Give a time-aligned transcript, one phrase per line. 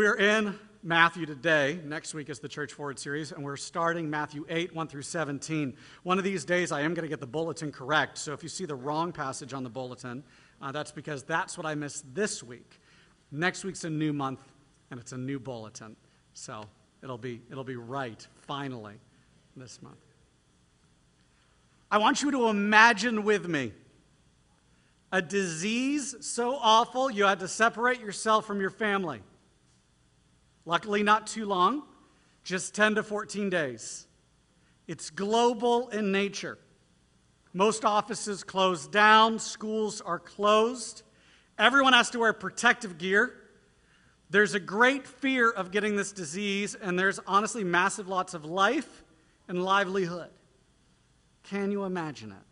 [0.00, 1.78] We're in Matthew today.
[1.84, 5.76] Next week is the Church Forward series, and we're starting Matthew 8, 1 through 17.
[6.04, 8.16] One of these days, I am going to get the bulletin correct.
[8.16, 10.24] So if you see the wrong passage on the bulletin,
[10.62, 12.80] uh, that's because that's what I missed this week.
[13.30, 14.40] Next week's a new month,
[14.90, 15.96] and it's a new bulletin.
[16.32, 16.64] So
[17.02, 18.94] it'll be, it'll be right, finally,
[19.54, 20.00] this month.
[21.90, 23.74] I want you to imagine with me
[25.12, 29.20] a disease so awful you had to separate yourself from your family.
[30.70, 31.82] Luckily, not too long,
[32.44, 34.06] just 10 to 14 days.
[34.86, 36.58] It's global in nature.
[37.52, 41.02] Most offices closed down, schools are closed.
[41.58, 43.34] Everyone has to wear protective gear.
[44.30, 49.02] There's a great fear of getting this disease, and there's honestly massive lots of life
[49.48, 50.30] and livelihood.
[51.42, 52.46] Can you imagine it?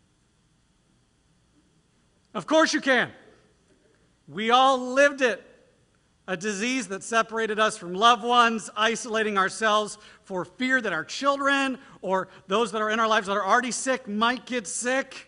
[2.33, 3.11] Of course you can.
[4.27, 5.41] We all lived it
[6.29, 11.79] a disease that separated us from loved ones, isolating ourselves for fear that our children
[12.03, 15.27] or those that are in our lives that are already sick might get sick,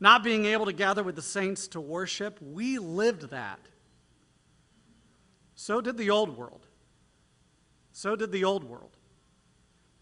[0.00, 2.38] not being able to gather with the saints to worship.
[2.42, 3.58] We lived that.
[5.54, 6.66] So did the old world.
[7.92, 8.98] So did the old world.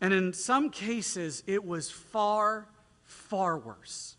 [0.01, 2.67] And in some cases, it was far,
[3.05, 4.17] far worse.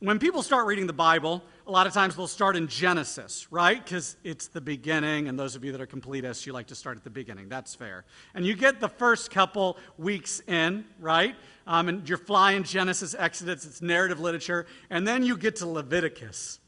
[0.00, 3.82] When people start reading the Bible, a lot of times they'll start in Genesis, right?
[3.82, 6.96] Because it's the beginning, and those of you that are completists, you like to start
[6.96, 7.48] at the beginning.
[7.48, 8.04] That's fair.
[8.32, 11.34] And you get the first couple weeks in, right?
[11.66, 16.60] Um, and you're flying Genesis, Exodus, it's narrative literature, and then you get to Leviticus.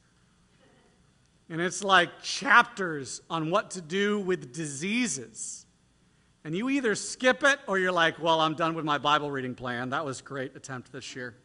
[1.49, 5.67] And it's like chapters on what to do with diseases.
[6.43, 9.55] And you either skip it or you're like, well, I'm done with my Bible reading
[9.55, 9.91] plan.
[9.91, 11.37] That was a great attempt this year.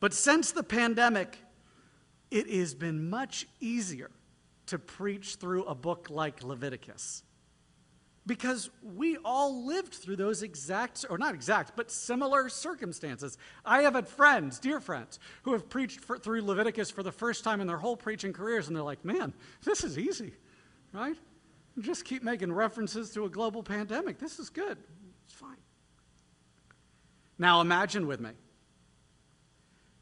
[0.00, 1.38] But since the pandemic,
[2.30, 4.10] it has been much easier
[4.66, 7.22] to preach through a book like Leviticus.
[8.26, 13.38] Because we all lived through those exact, or not exact, but similar circumstances.
[13.64, 17.42] I have had friends, dear friends, who have preached for, through Leviticus for the first
[17.42, 19.32] time in their whole preaching careers, and they're like, man,
[19.64, 20.34] this is easy,
[20.92, 21.16] right?
[21.80, 24.18] Just keep making references to a global pandemic.
[24.18, 24.76] This is good.
[25.24, 25.56] It's fine.
[27.38, 28.32] Now imagine with me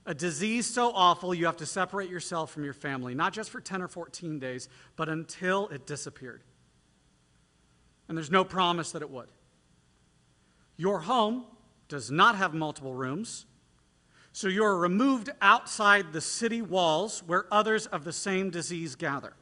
[0.07, 3.61] a disease so awful you have to separate yourself from your family, not just for
[3.61, 6.43] 10 or 14 days, but until it disappeared.
[8.09, 9.29] And there's no promise that it would.
[10.77, 11.45] Your home
[11.89, 13.47] does not have multiple rooms,
[14.33, 19.33] so you're removed outside the city walls where others of the same disease gather.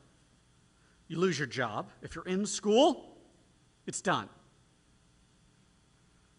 [1.09, 1.91] You lose your job.
[2.01, 3.17] If you're in school,
[3.87, 4.29] it's done.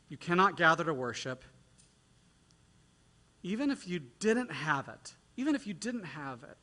[0.09, 1.44] You cannot gather to worship
[3.46, 6.58] even if you didn't have it, even if you didn't have it,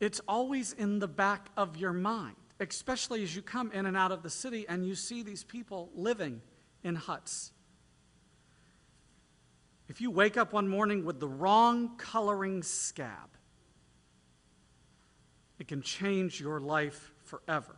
[0.00, 4.10] it's always in the back of your mind, especially as you come in and out
[4.10, 6.42] of the city and you see these people living
[6.82, 7.52] in huts.
[9.88, 13.30] If you wake up one morning with the wrong coloring scab,
[15.60, 17.76] it can change your life forever.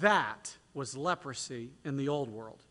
[0.00, 2.64] That was leprosy in the old world.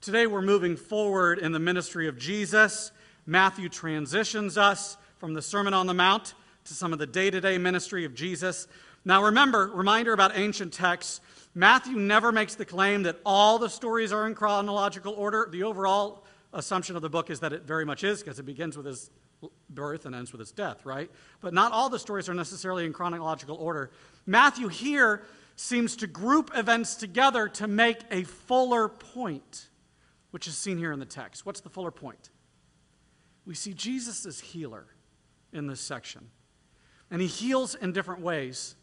[0.00, 2.92] Today we're moving forward in the ministry of Jesus.
[3.26, 6.34] Matthew transitions us from the Sermon on the Mount
[6.66, 8.68] to some of the day to day ministry of Jesus.
[9.04, 11.20] Now, remember, reminder about ancient texts
[11.54, 15.48] Matthew never makes the claim that all the stories are in chronological order.
[15.50, 18.76] The overall assumption of the book is that it very much is, because it begins
[18.76, 19.10] with his
[19.70, 21.10] birth and ends with his death, right?
[21.40, 23.90] But not all the stories are necessarily in chronological order.
[24.26, 25.24] Matthew here
[25.56, 29.68] seems to group events together to make a fuller point
[30.30, 31.46] which is seen here in the text.
[31.46, 32.30] What's the fuller point?
[33.44, 34.86] We see Jesus as healer
[35.52, 36.30] in this section.
[37.10, 38.74] And he heals in different ways,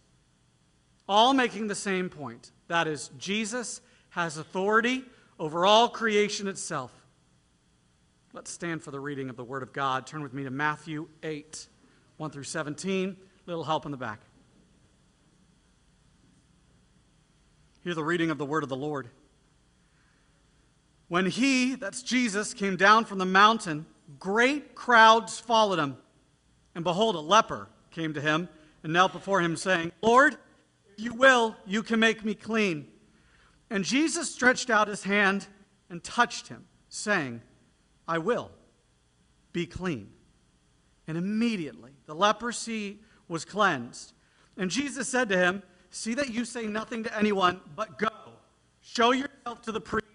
[1.07, 2.51] all making the same point.
[2.67, 5.03] That is, Jesus has authority
[5.37, 6.91] over all creation itself.
[8.31, 10.07] Let's stand for the reading of the Word of God.
[10.07, 11.67] Turn with me to Matthew 8,
[12.17, 13.17] 1 through 17.
[13.45, 14.21] Little help in the back.
[17.83, 19.09] Hear the reading of the Word of the Lord.
[21.07, 23.85] When he, that's Jesus, came down from the mountain,
[24.19, 25.97] great crowds followed him.
[26.75, 28.49] And behold, a leper came to him
[28.83, 30.37] and knelt before him, saying, Lord,
[30.95, 32.87] if you will, you can make me clean.
[33.69, 35.47] And Jesus stretched out his hand
[35.89, 37.41] and touched him, saying,
[38.07, 38.51] I will,
[39.51, 40.09] be clean.
[41.07, 44.13] And immediately the leprosy was cleansed.
[44.57, 48.09] And Jesus said to him, See that you say nothing to anyone, but go,
[48.81, 50.12] show yourself to the priest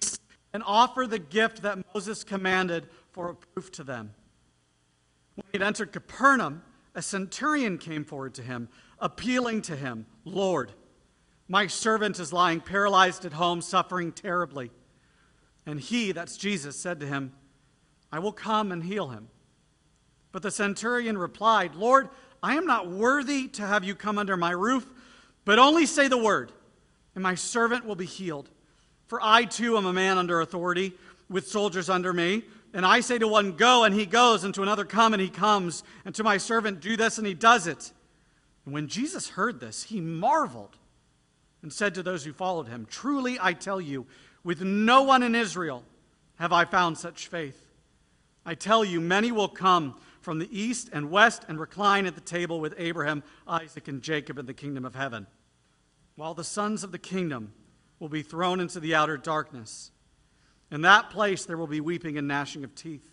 [0.52, 4.14] and offer the gift that Moses commanded for a proof to them.
[5.34, 6.62] When he had entered Capernaum,
[6.94, 8.68] a centurion came forward to him,
[8.98, 10.72] appealing to him, Lord,
[11.48, 14.70] my servant is lying paralyzed at home, suffering terribly.
[15.64, 17.32] And he, that's Jesus, said to him,
[18.10, 19.28] I will come and heal him.
[20.32, 22.08] But the centurion replied, Lord,
[22.42, 24.86] I am not worthy to have you come under my roof,
[25.44, 26.52] but only say the word,
[27.14, 28.50] and my servant will be healed.
[29.08, 30.92] For I too am a man under authority,
[31.28, 32.44] with soldiers under me.
[32.72, 35.28] And I say to one, Go, and he goes, and to another, Come, and he
[35.28, 37.92] comes, and to my servant, Do this, and he does it.
[38.64, 40.76] And when Jesus heard this, he marveled
[41.62, 44.06] and said to those who followed him, Truly I tell you,
[44.44, 45.82] with no one in Israel
[46.36, 47.66] have I found such faith.
[48.44, 52.20] I tell you, many will come from the east and west and recline at the
[52.20, 55.26] table with Abraham, Isaac, and Jacob in the kingdom of heaven,
[56.16, 57.52] while the sons of the kingdom
[57.98, 59.90] will be thrown into the outer darkness.
[60.70, 63.08] In that place there will be weeping and gnashing of teeth.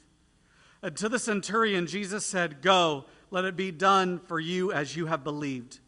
[0.82, 5.08] And to the centurion, Jesus said, Go, let it be done for you as you
[5.08, 5.80] have believed.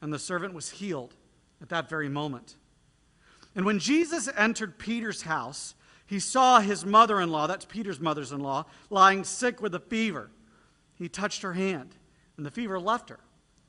[0.00, 1.14] And the servant was healed
[1.60, 2.56] at that very moment.
[3.54, 5.74] And when Jesus entered Peter's house,
[6.06, 9.80] he saw his mother in law, that's Peter's mother in law, lying sick with a
[9.80, 10.30] fever.
[10.96, 11.94] He touched her hand,
[12.36, 13.20] and the fever left her,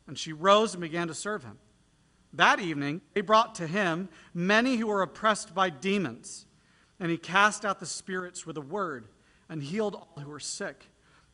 [0.07, 1.57] and she rose and began to serve him.
[2.33, 6.45] That evening, they brought to him many who were oppressed by demons,
[6.99, 9.07] and he cast out the spirits with a word
[9.49, 10.85] and healed all who were sick.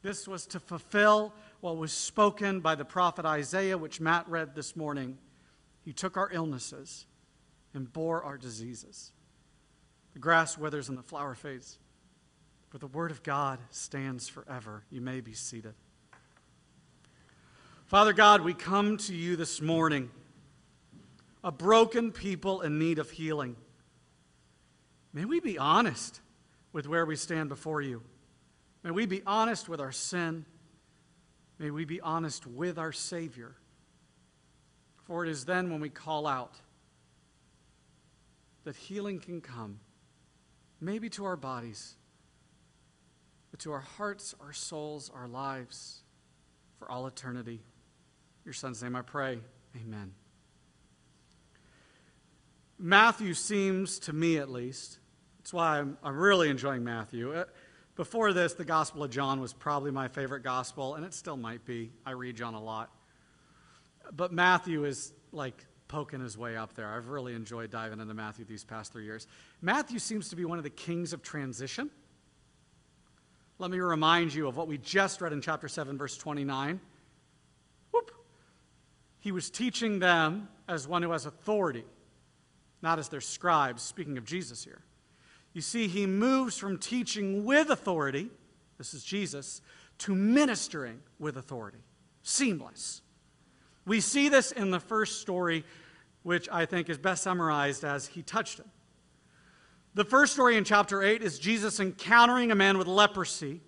[0.01, 4.75] This was to fulfill what was spoken by the prophet Isaiah, which Matt read this
[4.75, 5.17] morning.
[5.83, 7.05] He took our illnesses
[7.73, 9.11] and bore our diseases.
[10.13, 11.77] The grass withers and the flower fades,
[12.71, 14.83] but the word of God stands forever.
[14.89, 15.75] You may be seated.
[17.85, 20.09] Father God, we come to you this morning,
[21.47, 23.55] a broken people in need of healing.
[25.13, 26.19] May we be honest
[26.73, 28.03] with where we stand before you.
[28.83, 30.45] May we be honest with our sin.
[31.57, 33.55] May we be honest with our Savior.
[35.05, 36.55] For it is then when we call out
[38.65, 39.79] that healing can come,
[40.81, 41.95] maybe to our bodies,
[43.51, 46.01] but to our hearts, our souls, our lives,
[46.77, 47.61] for all eternity.
[48.43, 49.39] Your son's name I pray.
[49.77, 50.11] Amen.
[52.79, 54.99] Matthew seems, to me at least,
[55.39, 57.33] that's why I'm, I'm really enjoying Matthew.
[57.33, 57.45] Uh,
[57.95, 61.65] before this, the Gospel of John was probably my favorite gospel, and it still might
[61.65, 61.91] be.
[62.05, 62.91] I read John a lot.
[64.15, 66.87] But Matthew is like poking his way up there.
[66.87, 69.27] I've really enjoyed diving into Matthew these past three years.
[69.61, 71.89] Matthew seems to be one of the kings of transition.
[73.57, 76.79] Let me remind you of what we just read in chapter 7, verse 29.
[77.91, 78.11] Whoop.
[79.19, 81.85] He was teaching them as one who has authority,
[82.81, 84.81] not as their scribes, speaking of Jesus here.
[85.53, 88.29] You see, he moves from teaching with authority,
[88.77, 89.61] this is Jesus,
[89.99, 91.79] to ministering with authority.
[92.21, 93.01] Seamless.
[93.85, 95.63] We see this in the first story,
[96.23, 98.69] which I think is best summarized as He touched him.
[99.95, 103.61] The first story in chapter 8 is Jesus encountering a man with leprosy.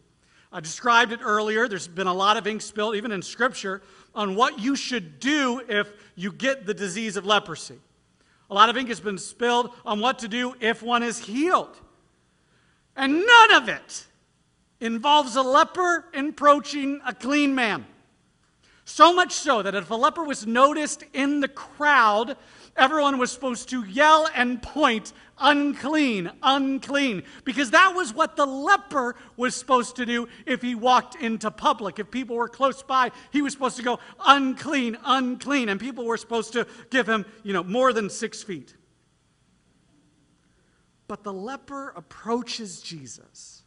[0.51, 1.67] I described it earlier.
[1.67, 3.81] There's been a lot of ink spilled, even in Scripture,
[4.13, 7.79] on what you should do if you get the disease of leprosy.
[8.49, 11.77] A lot of ink has been spilled on what to do if one is healed.
[12.95, 14.07] And none of it
[14.79, 17.85] involves a leper approaching a clean man.
[18.85, 22.35] So much so that if a leper was noticed in the crowd,
[22.79, 29.15] everyone was supposed to yell and point, unclean, unclean, because that was what the leper
[29.37, 31.99] was supposed to do if he walked into public.
[31.99, 36.17] If people were close by, he was supposed to go, unclean, unclean, and people were
[36.17, 38.75] supposed to give him, you know, more than six feet.
[41.07, 43.63] But the leper approaches Jesus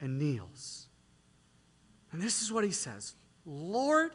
[0.00, 0.86] and kneels.
[2.12, 4.12] And this is what he says Lord,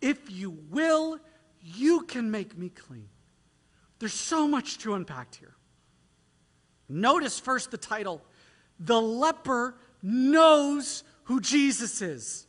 [0.00, 1.20] if you will,
[1.74, 3.08] you can make me clean.
[3.98, 5.54] There's so much to unpack here.
[6.88, 8.22] Notice first the title
[8.78, 12.46] The leper knows who Jesus is.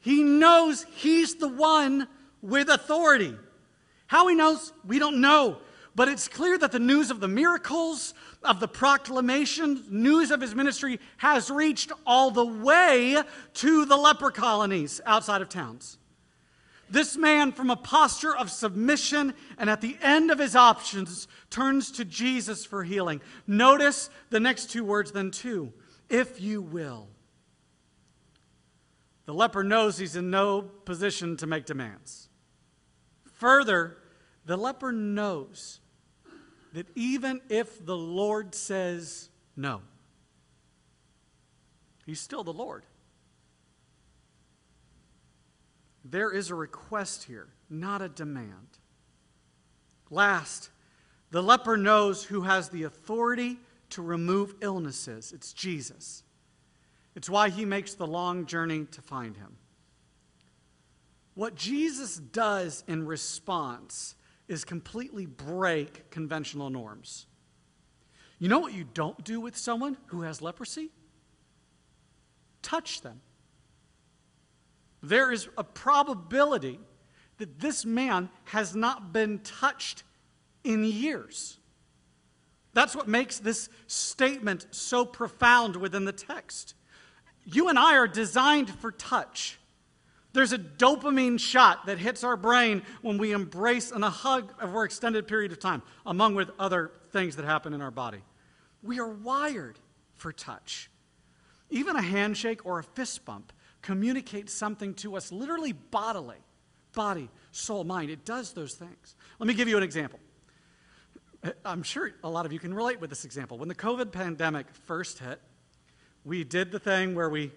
[0.00, 2.08] He knows he's the one
[2.42, 3.36] with authority.
[4.06, 5.58] How he knows, we don't know.
[5.94, 10.54] But it's clear that the news of the miracles, of the proclamation, news of his
[10.54, 13.22] ministry has reached all the way
[13.54, 15.98] to the leper colonies outside of towns.
[16.90, 21.92] This man, from a posture of submission and at the end of his options, turns
[21.92, 23.20] to Jesus for healing.
[23.46, 25.72] Notice the next two words, then, too.
[26.08, 27.08] If you will.
[29.26, 32.28] The leper knows he's in no position to make demands.
[33.34, 33.96] Further,
[34.44, 35.78] the leper knows
[36.72, 39.82] that even if the Lord says no,
[42.04, 42.84] he's still the Lord.
[46.04, 48.78] There is a request here, not a demand.
[50.10, 50.70] Last,
[51.30, 53.58] the leper knows who has the authority
[53.90, 55.32] to remove illnesses.
[55.32, 56.22] It's Jesus.
[57.14, 59.56] It's why he makes the long journey to find him.
[61.34, 64.14] What Jesus does in response
[64.48, 67.26] is completely break conventional norms.
[68.38, 70.90] You know what you don't do with someone who has leprosy?
[72.62, 73.20] Touch them.
[75.02, 76.78] There is a probability
[77.38, 80.02] that this man has not been touched
[80.62, 81.58] in years.
[82.72, 86.74] That's what makes this statement so profound within the text.
[87.44, 89.58] You and I are designed for touch.
[90.32, 94.80] There's a dopamine shot that hits our brain when we embrace and a hug over
[94.80, 98.20] an extended period of time, among with other things that happen in our body.
[98.82, 99.78] We are wired
[100.14, 100.90] for touch.
[101.70, 106.36] Even a handshake or a fist bump communicates something to us literally bodily
[106.92, 108.10] body, soul, mind.
[108.10, 109.14] It does those things.
[109.38, 110.18] Let me give you an example.
[111.64, 113.58] I'm sure a lot of you can relate with this example.
[113.58, 115.40] When the COVID pandemic first hit,
[116.24, 117.50] we did the thing where we,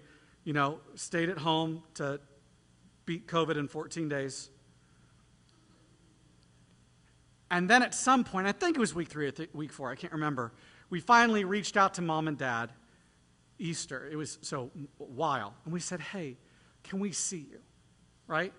[0.44, 2.20] you know, stayed at home to
[3.04, 4.48] beat COVID in 14 days.
[7.50, 9.90] And then at some point, I think it was week three or th- week four,
[9.90, 10.52] I can't remember,
[10.88, 12.70] we finally reached out to mom and dad,
[13.58, 14.08] Easter.
[14.10, 15.54] It was so while.
[15.64, 16.36] And we said, hey,
[16.82, 17.60] can we see you?
[18.26, 18.52] Right?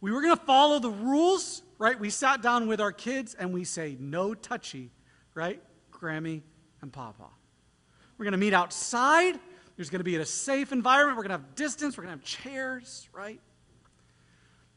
[0.00, 1.98] We were going to follow the rules, right?
[1.98, 4.90] We sat down with our kids and we say, no touchy,
[5.34, 5.62] right?
[5.90, 6.42] Grammy
[6.80, 7.26] and Papa.
[8.16, 9.38] We're going to meet outside.
[9.76, 11.16] There's going to be a safe environment.
[11.16, 11.96] We're going to have distance.
[11.96, 13.40] We're going to have chairs, right?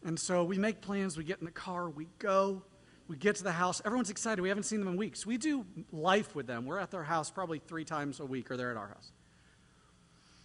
[0.03, 1.17] And so we make plans.
[1.17, 1.89] We get in the car.
[1.89, 2.63] We go.
[3.07, 3.81] We get to the house.
[3.85, 4.41] Everyone's excited.
[4.41, 5.25] We haven't seen them in weeks.
[5.25, 6.65] We do life with them.
[6.65, 9.11] We're at their house probably three times a week, or they're at our house.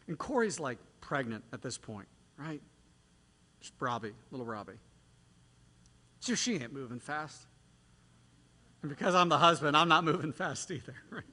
[0.09, 2.09] And Corey's like pregnant at this point,
[2.39, 2.61] right?
[3.61, 4.79] Just Robbie, little Robbie.
[6.21, 7.47] So she ain't moving fast.
[8.83, 11.25] And because I'm the husband, I'm not moving fast either, right?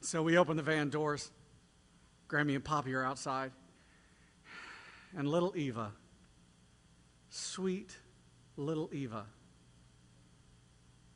[0.00, 1.30] So we open the van doors.
[2.28, 3.52] Grammy and Poppy are outside.
[5.16, 5.92] And little Eva,
[7.30, 7.96] sweet
[8.56, 9.26] little Eva,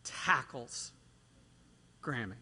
[0.05, 0.93] tackles
[2.03, 2.35] Grammy.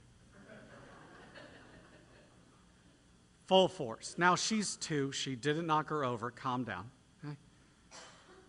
[3.46, 4.16] Full force.
[4.18, 5.12] Now she's two.
[5.12, 6.30] She didn't knock her over.
[6.30, 6.90] Calm down.
[7.24, 7.36] Okay?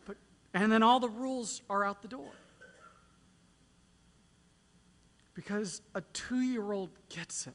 [0.05, 0.17] But,
[0.53, 2.31] and then all the rules are out the door.
[5.35, 7.53] Because a two year old gets it.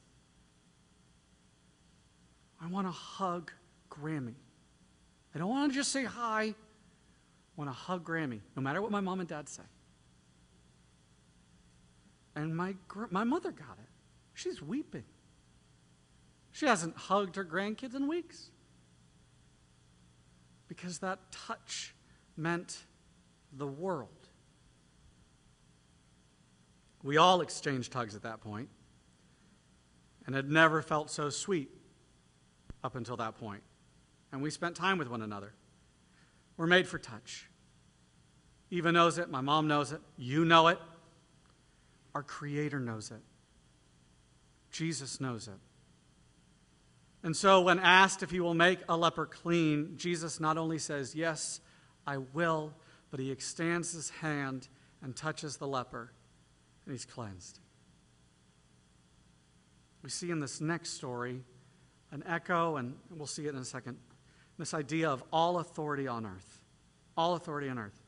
[2.61, 3.50] I want to hug
[3.90, 4.34] Grammy.
[5.34, 6.42] I don't want to just say hi.
[6.42, 6.54] I
[7.56, 9.64] want to hug Grammy, no matter what my mom and dad say.
[12.37, 12.75] And my,
[13.11, 13.88] my mother got it.
[14.34, 15.04] She's weeping.
[16.52, 18.50] She hasn't hugged her grandkids in weeks.
[20.68, 21.94] Because that touch
[22.37, 22.85] meant
[23.52, 24.09] the world.
[27.02, 28.68] We all exchanged hugs at that point,
[30.25, 31.68] and it never felt so sweet
[32.85, 33.62] up until that point.
[34.30, 35.52] And we spent time with one another.
[36.56, 37.50] We're made for touch.
[38.71, 39.28] Eva knows it.
[39.28, 40.00] My mom knows it.
[40.16, 40.78] You know it.
[42.14, 43.21] Our Creator knows it.
[44.71, 45.59] Jesus knows it.
[47.23, 51.14] And so, when asked if he will make a leper clean, Jesus not only says,
[51.14, 51.61] Yes,
[52.07, 52.75] I will,
[53.11, 54.69] but he extends his hand
[55.02, 56.12] and touches the leper,
[56.85, 57.61] and he's cleansed.
[60.02, 61.41] We see in this next story
[62.11, 63.99] an echo, and we'll see it in a second.
[64.59, 66.61] This idea of all authority on earth.
[67.17, 68.00] All authority on earth.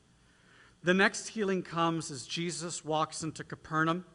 [0.83, 4.05] The next healing comes as Jesus walks into Capernaum.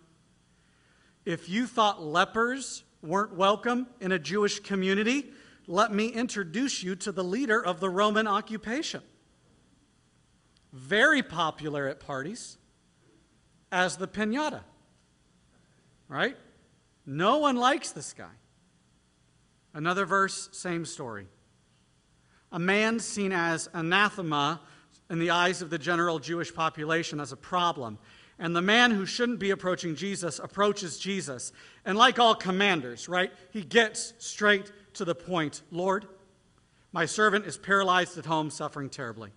[1.24, 5.30] If you thought lepers weren't welcome in a Jewish community,
[5.66, 9.02] let me introduce you to the leader of the Roman occupation.
[10.72, 12.58] Very popular at parties
[13.72, 14.60] as the pinata.
[16.08, 16.36] Right?
[17.06, 18.30] No one likes this guy.
[19.72, 21.28] Another verse, same story.
[22.52, 24.60] A man seen as anathema
[25.08, 27.98] in the eyes of the general Jewish population as a problem.
[28.40, 31.52] And the man who shouldn't be approaching Jesus approaches Jesus.
[31.84, 36.06] And like all commanders, right, he gets straight to the point Lord,
[36.90, 39.30] my servant is paralyzed at home, suffering terribly.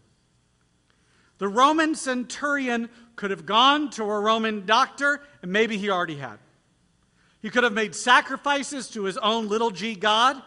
[1.38, 6.40] The Roman centurion could have gone to a Roman doctor, and maybe he already had.
[7.42, 10.42] He could have made sacrifices to his own little g God,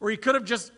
[0.00, 0.72] or he could have just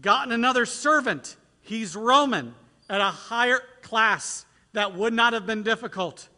[0.00, 1.36] gotten another servant.
[1.60, 2.54] He's Roman
[2.88, 4.46] at a higher class.
[4.72, 6.28] That would not have been difficult.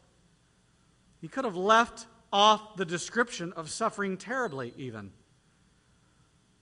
[1.22, 5.12] He could have left off the description of suffering terribly, even.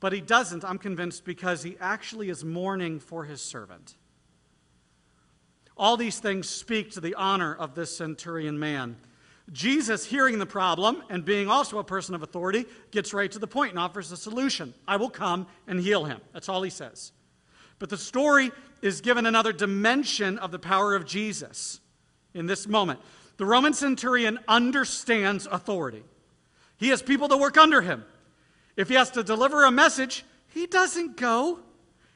[0.01, 3.97] But he doesn't, I'm convinced, because he actually is mourning for his servant.
[5.79, 8.97] All these things speak to the honor of this centurion man.
[9.51, 13.47] Jesus, hearing the problem and being also a person of authority, gets right to the
[13.47, 14.75] point and offers a solution.
[14.87, 16.21] I will come and heal him.
[16.35, 17.13] That's all he says.
[17.79, 18.53] But the story
[18.83, 21.81] is given another dimension of the power of Jesus
[22.35, 23.01] in this moment.
[23.41, 26.05] The Roman centurion understands authority,
[26.77, 28.05] he has people that work under him.
[28.77, 31.61] If he has to deliver a message, he doesn't go,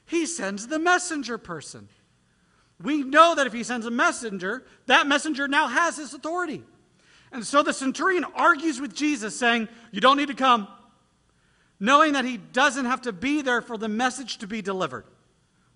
[0.05, 1.89] he sends the messenger person.
[2.79, 6.61] We know that if he sends a messenger, that messenger now has his authority.
[7.31, 10.67] And so the centurion argues with Jesus, saying, You don't need to come,
[11.79, 15.05] knowing that he doesn't have to be there for the message to be delivered,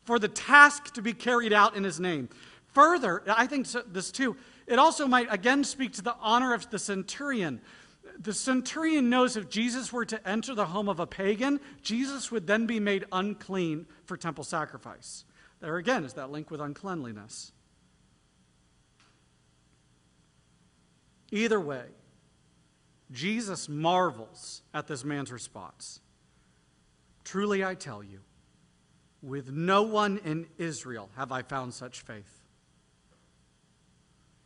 [0.04, 2.30] for the task to be carried out in his name.
[2.74, 4.38] Further, I think this too,
[4.70, 7.60] it also might again speak to the honor of the centurion.
[8.20, 12.46] The centurion knows if Jesus were to enter the home of a pagan, Jesus would
[12.46, 15.26] then be made unclean for temple sacrifice.
[15.60, 17.52] There again is that link with uncleanliness.
[21.32, 21.86] Either way,
[23.12, 26.00] Jesus marvels at this man's response.
[27.24, 28.20] Truly, I tell you,
[29.22, 32.39] with no one in Israel have I found such faith.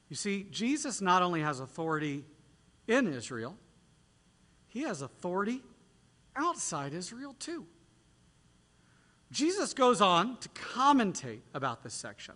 [0.10, 2.24] You see, Jesus not only has authority
[2.88, 3.56] in Israel,
[4.68, 5.62] he has authority
[6.36, 7.66] outside Israel too.
[9.32, 12.36] Jesus goes on to commentate about this section.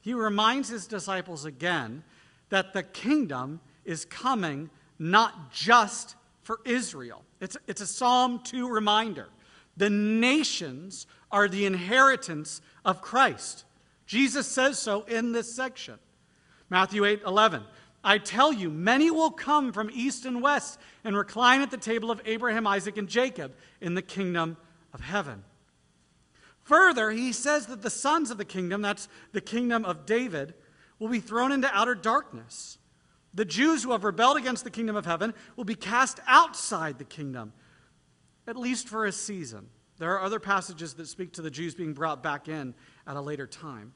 [0.00, 2.02] He reminds his disciples again
[2.50, 7.22] that the kingdom is coming not just for Israel.
[7.40, 9.28] It's, it's a Psalm 2 reminder.
[9.76, 13.64] The nations are the inheritance of Christ.
[14.06, 15.98] Jesus says so in this section.
[16.74, 17.62] Matthew 8 11.
[18.02, 22.10] I tell you, many will come from east and west and recline at the table
[22.10, 24.56] of Abraham, Isaac, and Jacob in the kingdom
[24.92, 25.44] of heaven.
[26.64, 30.52] Further, he says that the sons of the kingdom, that's the kingdom of David,
[30.98, 32.78] will be thrown into outer darkness.
[33.34, 37.04] The Jews who have rebelled against the kingdom of heaven will be cast outside the
[37.04, 37.52] kingdom,
[38.48, 39.68] at least for a season.
[39.98, 42.74] There are other passages that speak to the Jews being brought back in
[43.06, 43.92] at a later time.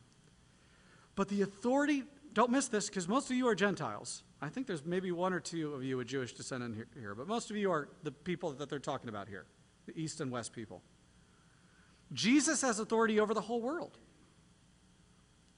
[1.17, 2.05] But the authority,
[2.39, 4.23] don't miss this because most of you are Gentiles.
[4.41, 7.27] I think there's maybe one or two of you with Jewish descent in here, but
[7.27, 9.45] most of you are the people that they're talking about here,
[9.87, 10.81] the East and West people.
[12.13, 13.99] Jesus has authority over the whole world.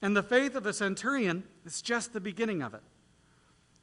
[0.01, 2.81] And the faith of a centurion is just the beginning of it.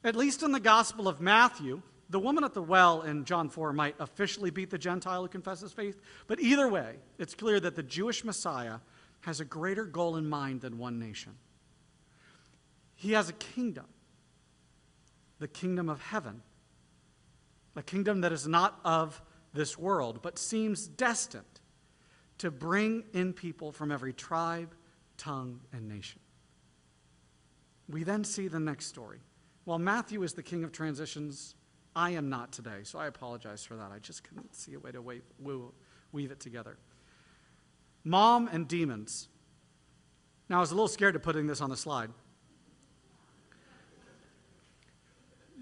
[0.03, 3.73] At least in the Gospel of Matthew, the woman at the well in John 4
[3.75, 7.83] might officially beat the Gentile who confesses faith, but either way, it's clear that the
[7.85, 8.81] Jewish Messiah
[9.21, 11.37] has a greater goal in mind than one nation.
[12.99, 13.87] He has a kingdom,
[15.39, 16.43] the kingdom of heaven,
[17.77, 19.23] a kingdom that is not of
[19.55, 21.45] this world, but seems destined
[22.39, 24.75] to bring in people from every tribe,
[25.17, 26.19] tongue, and nation.
[27.89, 29.21] We then see the next story.
[29.65, 31.55] While Matthew is the king of transitions,
[31.95, 33.93] I am not today, so I apologize for that.
[33.93, 35.23] I just couldn't see a way to weave,
[36.11, 36.79] weave it together.
[38.03, 39.29] Mom and demons.
[40.49, 42.11] Now, I was a little scared of putting this on the slide.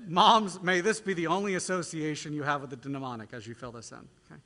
[0.07, 3.73] Moms, may this be the only association you have with the demonic as you fill
[3.73, 3.99] this in.
[3.99, 4.41] Okay?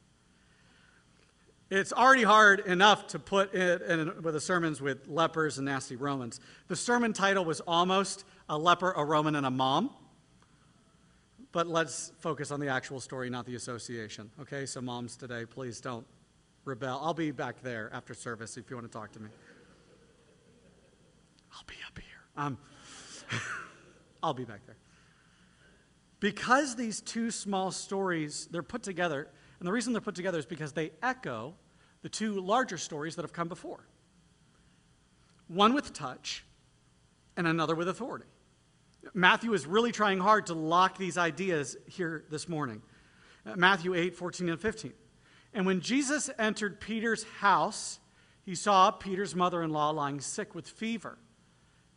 [1.70, 5.96] It's already hard enough to put it in with the sermons with lepers and nasty
[5.96, 6.40] Romans.
[6.68, 9.90] The sermon title was almost a leper, a Roman, and a mom.
[11.52, 14.30] But let's focus on the actual story, not the association.
[14.40, 16.06] Okay, so moms today, please don't
[16.64, 17.00] rebel.
[17.02, 19.28] I'll be back there after service if you want to talk to me.
[21.52, 22.20] I'll be up here.
[22.36, 22.58] Um,
[24.22, 24.76] I'll be back there.
[26.20, 29.28] Because these two small stories, they're put together
[29.60, 31.54] and the reason they're put together is because they echo
[32.02, 33.86] the two larger stories that have come before
[35.48, 36.44] one with touch
[37.36, 38.26] and another with authority.
[39.14, 42.82] Matthew is really trying hard to lock these ideas here this morning.
[43.44, 44.92] Uh, Matthew 8, 14, and 15.
[45.52, 47.98] And when Jesus entered Peter's house,
[48.44, 51.18] he saw Peter's mother in law lying sick with fever.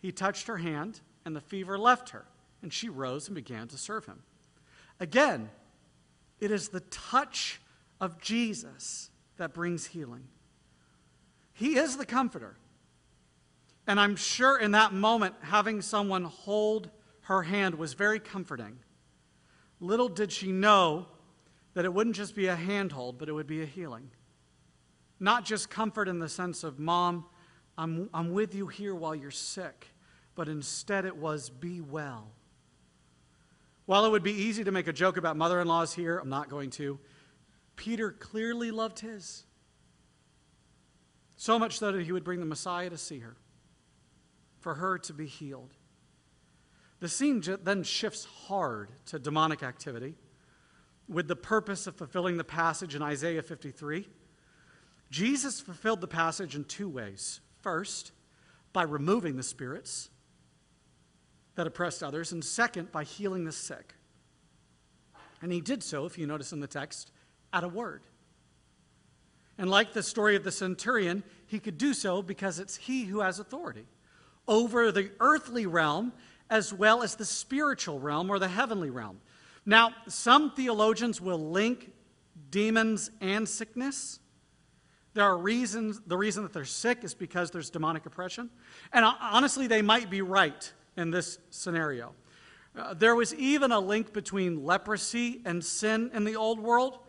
[0.02, 2.26] He touched her hand, and the fever left her,
[2.64, 4.24] and she rose and began to serve him.
[5.00, 5.50] Again,
[6.40, 7.62] it is the touch
[8.02, 10.28] of Jesus that brings healing.
[11.54, 12.58] He is the comforter.
[13.86, 16.90] And I'm sure in that moment, having someone hold
[17.22, 18.80] her hand was very comforting.
[19.80, 21.08] Little did she know
[21.74, 24.10] that it wouldn't just be a handhold, but it would be a healing.
[25.20, 27.26] Not just comfort in the sense of, Mom,
[27.78, 29.88] I'm, I'm with you here while you're sick,
[30.36, 32.32] but instead it was, Be well.
[33.86, 36.30] While it would be easy to make a joke about mother in laws here, I'm
[36.30, 37.00] not going to.
[37.76, 39.44] Peter clearly loved his.
[41.36, 43.36] So much so that he would bring the Messiah to see her.
[44.60, 45.74] for her to be healed.
[47.02, 50.16] The scene then shifts hard to demonic activity
[51.10, 54.08] with the purpose of fulfilling the passage in Isaiah 53.
[55.12, 57.42] Jesus fulfilled the passage in two ways.
[57.60, 58.14] First,
[58.72, 60.10] by removing the spirits
[61.56, 63.94] that oppressed others, and second, by healing the sick.
[65.42, 67.12] And he did so, if you notice in the text,
[67.52, 68.04] at a word.
[69.58, 73.20] And like the story of the centurion, he could do so because it's he who
[73.20, 73.86] has authority
[74.48, 76.12] over the earthly realm
[76.50, 79.22] as well as the spiritual realm or the heavenly realm.
[79.66, 81.92] Now, some theologians will link
[82.50, 84.20] demons and sickness.
[85.14, 88.50] There are reasons, the reason that they're sick is because there's demonic oppression.
[88.92, 92.14] And honestly, they might be right in this scenario.
[92.76, 97.00] Uh, there was even a link between leprosy and sin in the old world,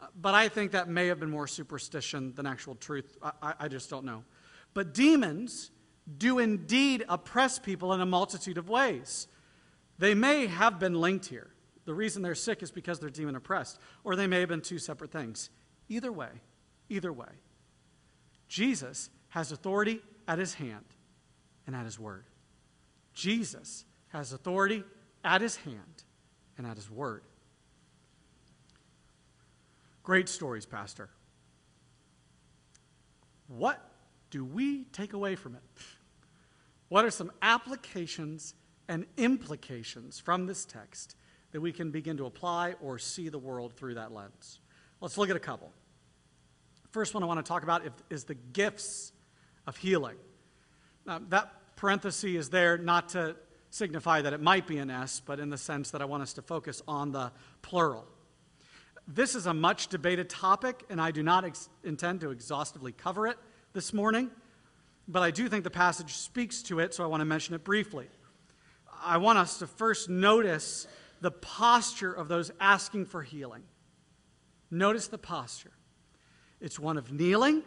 [0.00, 3.16] uh, but I think that may have been more superstition than actual truth.
[3.22, 4.24] I, I just don't know.
[4.74, 5.70] But demons
[6.18, 9.26] do indeed oppress people in a multitude of ways.
[9.98, 11.50] They may have been linked here.
[11.86, 14.78] The reason they're sick is because they're demon oppressed, or they may have been two
[14.78, 15.50] separate things.
[15.88, 16.30] Either way,
[16.88, 17.28] either way,
[18.48, 20.84] Jesus has authority at his hand
[21.66, 22.24] and at his word.
[23.14, 24.84] Jesus has authority
[25.24, 26.04] at his hand
[26.58, 27.22] and at his word.
[30.02, 31.08] Great stories, Pastor.
[33.48, 33.80] What
[34.30, 35.62] do we take away from it?
[36.88, 38.54] What are some applications
[38.88, 41.16] and implications from this text
[41.52, 44.60] that we can begin to apply or see the world through that lens?
[45.00, 45.72] Let's look at a couple.
[46.90, 49.12] First one I want to talk about is the gifts
[49.66, 50.16] of healing.
[51.06, 53.36] Now, that parenthesis is there not to
[53.70, 56.32] signify that it might be an S, but in the sense that I want us
[56.34, 58.06] to focus on the plural.
[59.08, 63.26] This is a much debated topic, and I do not ex- intend to exhaustively cover
[63.26, 63.36] it
[63.72, 64.30] this morning,
[65.08, 67.64] but I do think the passage speaks to it, so I want to mention it
[67.64, 68.06] briefly.
[69.02, 70.86] I want us to first notice
[71.20, 73.64] the posture of those asking for healing.
[74.70, 75.72] Notice the posture.
[76.60, 77.62] It's one of kneeling,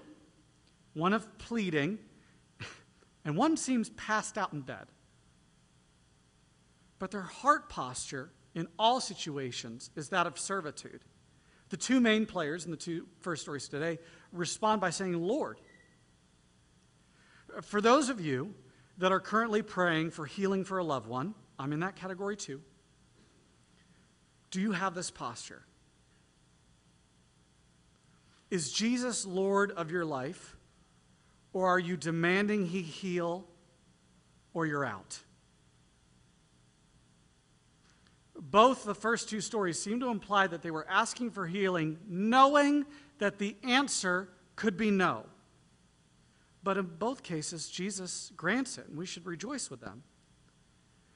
[0.94, 2.00] one of pleading,
[3.28, 4.88] and one seems passed out in bed.
[6.98, 11.02] But their heart posture in all situations is that of servitude.
[11.68, 14.00] The two main players in the two first stories today
[14.32, 15.60] respond by saying, Lord.
[17.62, 18.56] For those of you
[18.98, 22.62] that are currently praying for healing for a loved one, I'm in that category too.
[24.52, 25.66] Do you have this posture?
[28.50, 30.57] Is Jesus Lord of your life,
[31.58, 33.44] or are you demanding He heal,
[34.54, 35.20] or you're out?
[38.40, 42.86] Both the first two stories seem to imply that they were asking for healing, knowing
[43.18, 45.26] that the answer could be no.
[46.62, 50.04] But in both cases, Jesus grants it, and we should rejoice with them.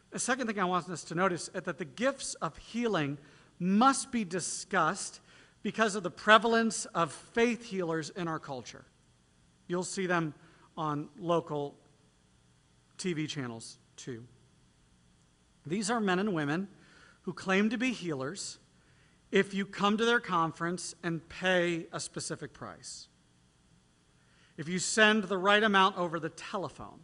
[0.10, 3.20] The second thing I want us to notice is that the gifts of healing
[3.60, 5.20] must be discussed
[5.62, 8.86] because of the prevalence of faith healers in our culture.
[9.72, 10.34] You'll see them
[10.76, 11.78] on local
[12.98, 14.26] TV channels too.
[15.66, 16.68] These are men and women
[17.22, 18.60] who claim to be healers
[19.32, 23.08] if you come to their conference and pay a specific price.
[24.58, 27.00] If you send the right amount over the telephone.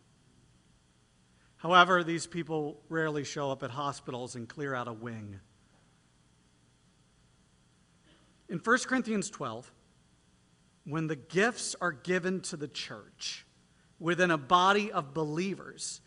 [1.56, 5.40] However, these people rarely show up at hospitals and clear out a wing.
[8.50, 9.72] In 1 Corinthians 12,
[10.88, 13.46] when the gifts are given to the church
[14.00, 16.02] within a body of believers,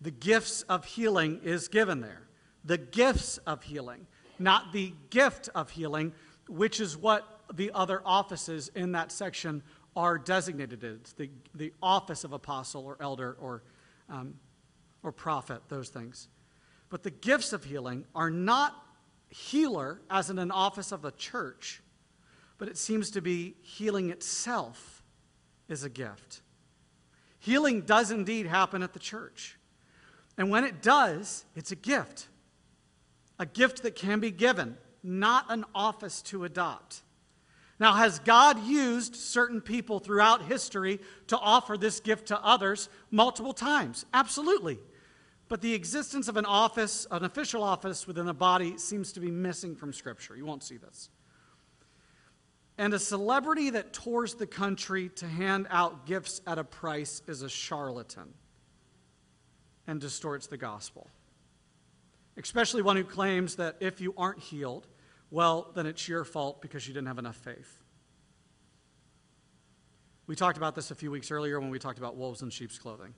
[0.00, 2.28] the gifts of healing is given there
[2.64, 4.06] the gifts of healing,
[4.38, 6.12] not the gift of healing,
[6.48, 9.62] which is what the other offices in that section
[9.94, 13.62] are designated as the, the office of apostle or elder or,
[14.08, 14.34] um,
[15.02, 16.28] or prophet, those things.
[16.88, 18.74] But the gifts of healing are not
[19.28, 21.82] healer as in an office of the church,
[22.58, 25.02] but it seems to be healing itself
[25.68, 26.40] is a gift.
[27.38, 29.58] Healing does indeed happen at the church.
[30.36, 32.28] And when it does, it's a gift
[33.38, 37.02] a gift that can be given, not an office to adopt.
[37.80, 43.52] Now, has God used certain people throughout history to offer this gift to others multiple
[43.52, 44.06] times?
[44.14, 44.78] Absolutely.
[45.48, 49.30] But the existence of an office, an official office within a body, seems to be
[49.30, 50.36] missing from Scripture.
[50.36, 51.10] You won't see this.
[52.76, 57.42] And a celebrity that tours the country to hand out gifts at a price is
[57.42, 58.34] a charlatan
[59.86, 61.08] and distorts the gospel
[62.36, 64.86] especially one who claims that if you aren't healed,
[65.30, 67.82] well, then it's your fault because you didn't have enough faith.
[70.26, 72.78] We talked about this a few weeks earlier when we talked about wolves in sheep's
[72.78, 73.14] clothing.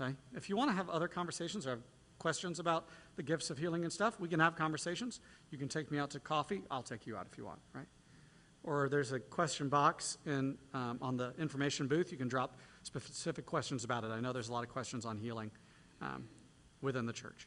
[0.00, 0.14] Okay?
[0.34, 1.82] If you want to have other conversations or have
[2.18, 5.20] questions about the gifts of healing and stuff, we can have conversations.
[5.50, 6.62] You can take me out to coffee.
[6.70, 7.86] I'll take you out if you want, right?
[8.66, 12.10] Or there's a question box in, um, on the information booth.
[12.10, 14.10] You can drop specific questions about it.
[14.10, 15.50] I know there's a lot of questions on healing
[16.02, 16.28] um,
[16.82, 17.46] within the church.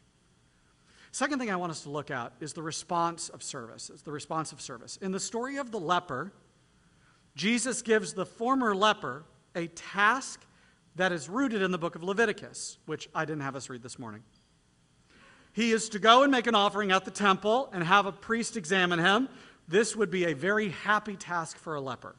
[1.12, 3.89] Second thing I want us to look at is the response of service.
[3.89, 4.97] Is the response of service.
[4.97, 6.32] In the story of the leper,
[7.36, 10.45] Jesus gives the former leper a task
[10.95, 13.97] that is rooted in the book of Leviticus, which I didn't have us read this
[13.97, 14.23] morning.
[15.53, 18.55] He is to go and make an offering at the temple and have a priest
[18.55, 19.29] examine him.
[19.69, 22.15] This would be a very happy task for a leper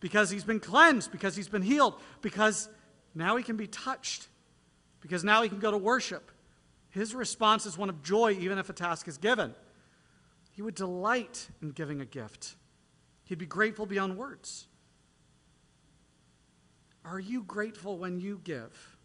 [0.00, 2.68] because he's been cleansed, because he's been healed, because
[3.14, 4.28] now he can be touched,
[5.02, 6.32] because now he can go to worship.
[6.88, 9.54] His response is one of joy, even if a task is given.
[10.52, 12.56] He would delight in giving a gift,
[13.24, 14.66] he'd be grateful beyond words.
[17.04, 18.96] Are you grateful when you give?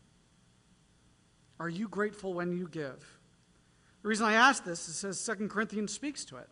[1.59, 3.19] Are you grateful when you give?
[4.01, 6.49] The reason I ask this is says 2 Corinthians speaks to it.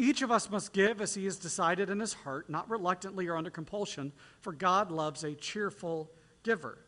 [0.00, 3.36] Each of us must give as he has decided in his heart, not reluctantly or
[3.36, 6.10] under compulsion, for God loves a cheerful
[6.42, 6.78] giver.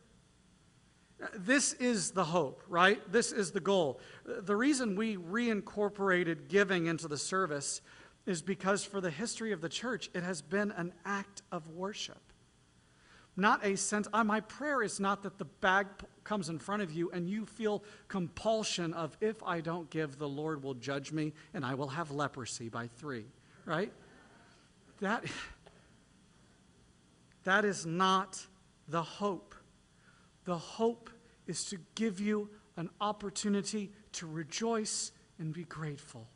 [1.37, 3.03] This is the hope, right?
[3.13, 4.01] This is the goal.
[4.25, 7.83] The reason we reincorporated giving into the service
[8.25, 12.33] is because for the history of the church, it has been an act of worship.
[13.37, 15.87] Not a sense, uh, my prayer is not that the bag
[16.25, 20.29] comes in front of you and you feel compulsion of, if I don't give, the
[20.29, 23.27] Lord will judge me and I will have leprosy by three,
[23.65, 23.93] right?
[25.01, 25.25] That,
[27.45, 28.47] that is not
[28.89, 29.55] the hope.
[30.45, 31.11] The hope
[31.47, 36.29] is to give you an opportunity to rejoice and be grateful.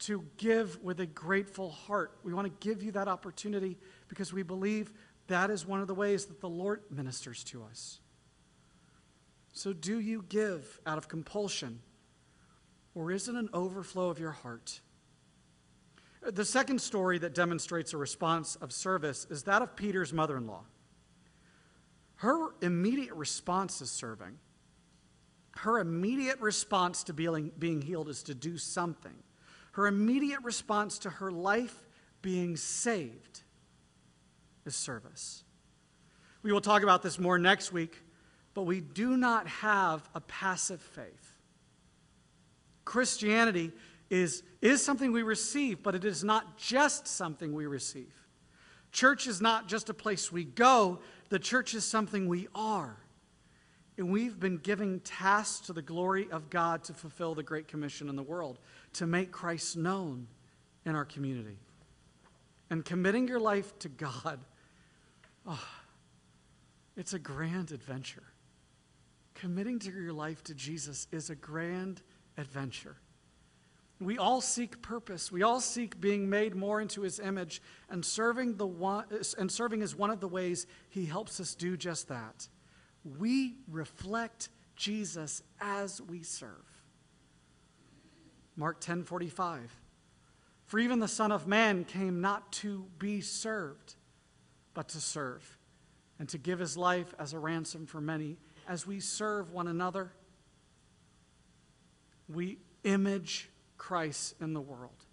[0.00, 2.18] To give with a grateful heart.
[2.22, 4.92] We want to give you that opportunity because we believe
[5.28, 8.00] that is one of the ways that the Lord ministers to us.
[9.52, 11.80] So, do you give out of compulsion,
[12.94, 14.80] or is it an overflow of your heart?
[16.22, 20.46] The second story that demonstrates a response of service is that of Peter's mother in
[20.46, 20.62] law.
[22.16, 24.38] Her immediate response is serving.
[25.56, 29.14] Her immediate response to being, being healed is to do something.
[29.72, 31.76] Her immediate response to her life
[32.22, 33.42] being saved
[34.64, 35.44] is service.
[36.42, 38.02] We will talk about this more next week,
[38.54, 41.36] but we do not have a passive faith.
[42.84, 43.72] Christianity
[44.10, 48.12] is, is something we receive, but it is not just something we receive.
[48.90, 50.98] Church is not just a place we go,
[51.30, 52.98] the church is something we are.
[53.96, 58.08] And we've been giving tasks to the glory of God to fulfill the Great Commission
[58.08, 58.58] in the world,
[58.94, 60.26] to make Christ known
[60.84, 61.58] in our community.
[62.68, 64.40] And committing your life to God,
[65.46, 65.68] oh,
[66.96, 68.24] it's a grand adventure.
[69.34, 72.02] Committing to your life to Jesus is a grand
[72.36, 72.96] adventure.
[74.00, 75.30] We all seek purpose.
[75.30, 79.04] We all seek being made more into his image, and serving, the one,
[79.38, 82.48] and serving is one of the ways he helps us do just that.
[83.18, 86.82] We reflect Jesus as we serve.
[88.56, 89.70] Mark 10:45
[90.64, 93.94] For even the son of man came not to be served
[94.74, 95.58] but to serve
[96.18, 98.36] and to give his life as a ransom for many
[98.68, 100.12] as we serve one another
[102.28, 105.04] we image Christ in the world.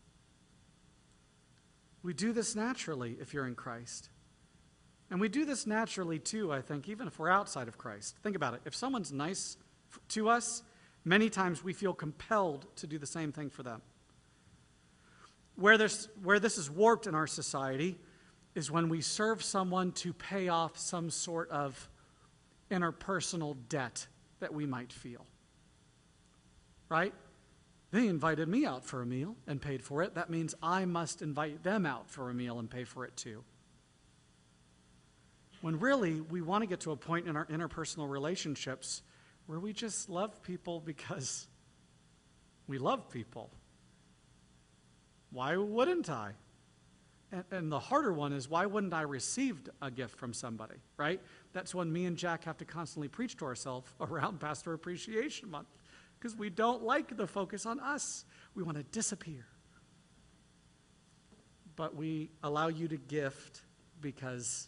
[2.01, 4.09] We do this naturally if you're in Christ.
[5.11, 8.15] And we do this naturally too, I think, even if we're outside of Christ.
[8.23, 8.61] Think about it.
[8.65, 9.57] If someone's nice
[10.09, 10.63] to us,
[11.03, 13.81] many times we feel compelled to do the same thing for them.
[15.55, 17.97] Where this, where this is warped in our society
[18.55, 21.89] is when we serve someone to pay off some sort of
[22.71, 24.07] interpersonal debt
[24.39, 25.25] that we might feel.
[26.89, 27.13] Right?
[27.91, 30.15] They invited me out for a meal and paid for it.
[30.15, 33.43] That means I must invite them out for a meal and pay for it too.
[35.61, 39.01] When really, we want to get to a point in our interpersonal relationships
[39.47, 41.47] where we just love people because
[42.67, 43.49] we love people.
[45.31, 46.31] Why wouldn't I?
[47.31, 51.21] And, and, the harder one is why wouldn't I receive a gift from somebody, right?
[51.53, 55.67] That's when me and Jack have to constantly preach to ourselves around Pastor Appreciation Month
[56.17, 58.25] because we don't like the focus on us.
[58.55, 59.45] We want to disappear.
[61.75, 63.61] But we allow you to gift
[64.01, 64.67] because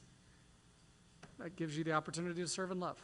[1.39, 3.04] that gives you the opportunity to serve and love.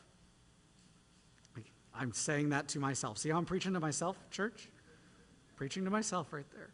[2.00, 3.18] I'm saying that to myself.
[3.18, 4.70] See how I'm preaching to myself, church?
[5.56, 6.70] Preaching to myself right there.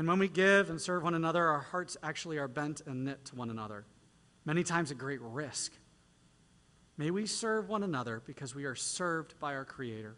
[0.00, 3.22] And when we give and serve one another, our hearts actually are bent and knit
[3.26, 3.84] to one another.
[4.46, 5.74] Many times at great risk.
[6.96, 10.16] May we serve one another because we are served by our Creator.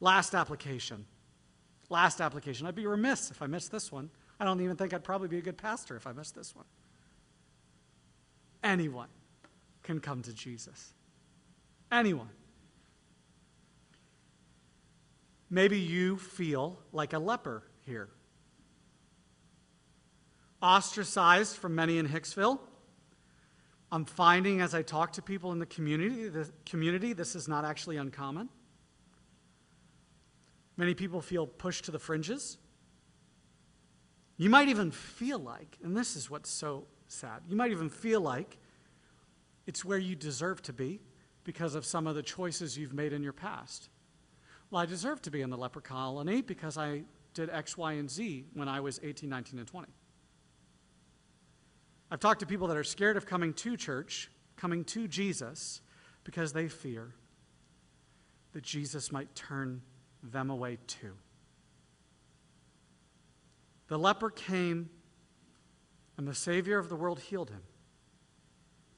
[0.00, 1.04] Last application.
[1.90, 2.66] Last application.
[2.66, 4.08] I'd be remiss if I missed this one.
[4.40, 6.64] I don't even think I'd probably be a good pastor if I missed this one.
[8.64, 9.08] Anyone
[9.82, 10.94] can come to Jesus.
[11.92, 12.30] Anyone.
[15.50, 18.08] Maybe you feel like a leper here.
[20.62, 22.60] Ostracized from many in Hicksville.
[23.92, 27.64] I'm finding as I talk to people in the community, the community, this is not
[27.64, 28.48] actually uncommon.
[30.76, 32.56] Many people feel pushed to the fringes.
[34.36, 38.20] You might even feel like, and this is what's so sad, you might even feel
[38.20, 38.58] like
[39.66, 41.00] it's where you deserve to be
[41.44, 43.88] because of some of the choices you've made in your past.
[44.70, 47.02] Well, I deserve to be in the leper colony because I
[47.34, 49.88] did X, Y, and Z when I was 18, 19, and 20.
[52.10, 55.80] I've talked to people that are scared of coming to church, coming to Jesus,
[56.24, 57.14] because they fear
[58.52, 59.82] that Jesus might turn
[60.22, 61.12] them away too.
[63.88, 64.90] The leper came,
[66.16, 67.62] and the Savior of the world healed him.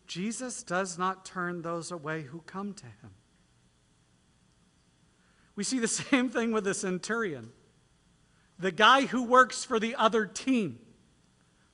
[0.06, 3.12] Jesus does not turn those away who come to him.
[5.54, 7.50] We see the same thing with the centurion,
[8.58, 10.78] the guy who works for the other team,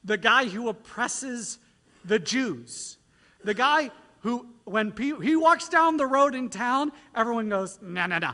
[0.08, 1.58] the guy who oppresses
[2.04, 2.96] the Jews,
[3.44, 3.90] the guy
[4.20, 8.32] who, when he walks down the road in town, everyone goes, no, no, no.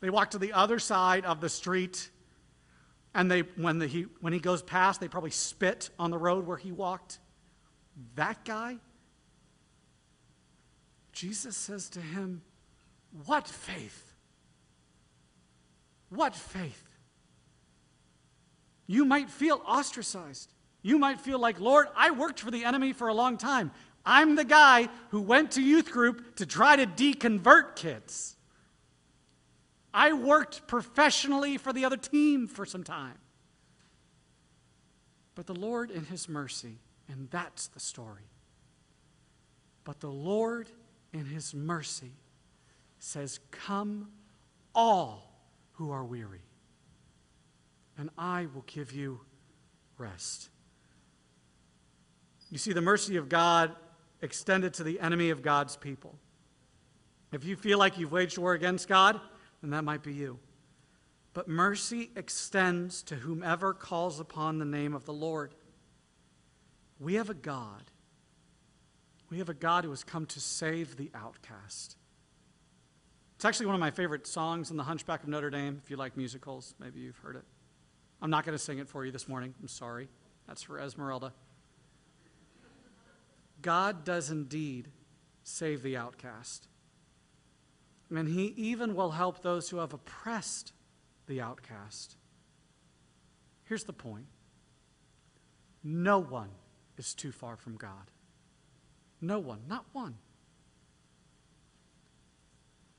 [0.00, 2.10] They walk to the other side of the street,
[3.14, 6.46] and they, when, the, he, when he goes past, they probably spit on the road
[6.46, 7.18] where he walked.
[8.14, 8.76] That guy,
[11.12, 12.42] Jesus says to him,
[13.24, 14.14] What faith?
[16.10, 16.89] What faith?
[18.90, 20.52] You might feel ostracized.
[20.82, 23.70] You might feel like, Lord, I worked for the enemy for a long time.
[24.04, 28.34] I'm the guy who went to youth group to try to deconvert kids.
[29.94, 33.14] I worked professionally for the other team for some time.
[35.36, 38.26] But the Lord, in His mercy, and that's the story.
[39.84, 40.68] But the Lord,
[41.12, 42.10] in His mercy,
[42.98, 44.08] says, Come,
[44.74, 45.32] all
[45.74, 46.42] who are weary,
[48.00, 49.20] and I will give you
[49.98, 50.48] rest.
[52.48, 53.76] You see, the mercy of God
[54.22, 56.18] extended to the enemy of God's people.
[57.30, 59.20] If you feel like you've waged war against God,
[59.60, 60.38] then that might be you.
[61.34, 65.54] But mercy extends to whomever calls upon the name of the Lord.
[66.98, 67.90] We have a God.
[69.28, 71.96] We have a God who has come to save the outcast.
[73.36, 75.80] It's actually one of my favorite songs in The Hunchback of Notre Dame.
[75.84, 77.44] If you like musicals, maybe you've heard it.
[78.22, 79.54] I'm not going to sing it for you this morning.
[79.60, 80.08] I'm sorry.
[80.46, 81.32] That's for Esmeralda.
[83.62, 84.88] God does indeed
[85.42, 86.68] save the outcast.
[88.10, 90.72] And he even will help those who have oppressed
[91.26, 92.16] the outcast.
[93.64, 94.26] Here's the point
[95.82, 96.50] no one
[96.98, 98.10] is too far from God.
[99.20, 100.16] No one, not one.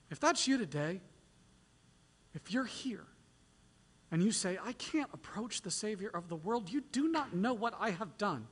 [0.09, 1.01] If that's you today,
[2.33, 3.05] if you're here
[4.11, 7.53] and you say, I can't approach the Savior of the world, you do not know
[7.53, 8.47] what I have done.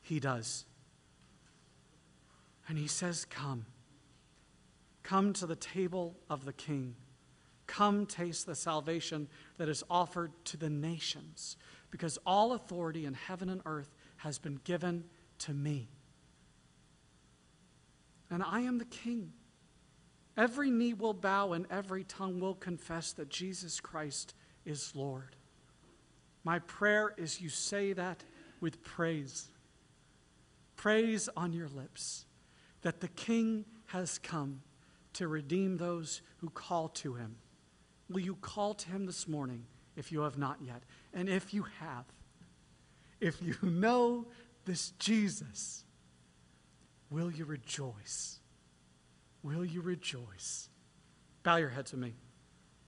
[0.00, 0.64] He does.
[2.66, 3.66] And He says, Come.
[5.02, 6.96] Come to the table of the King.
[7.66, 11.58] Come taste the salvation that is offered to the nations,
[11.90, 15.04] because all authority in heaven and earth has been given
[15.40, 15.88] to me.
[18.30, 19.32] And I am the King.
[20.36, 25.36] Every knee will bow and every tongue will confess that Jesus Christ is Lord.
[26.44, 28.22] My prayer is you say that
[28.60, 29.48] with praise.
[30.76, 32.26] Praise on your lips
[32.82, 34.60] that the King has come
[35.14, 37.36] to redeem those who call to him.
[38.10, 39.64] Will you call to him this morning
[39.96, 40.82] if you have not yet?
[41.12, 42.04] And if you have,
[43.20, 44.26] if you know
[44.64, 45.84] this Jesus,
[47.10, 48.40] will you rejoice?
[49.42, 50.68] Will you rejoice?
[51.42, 52.14] Bow your heads with me.